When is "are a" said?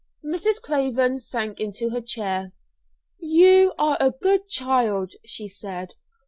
3.77-4.09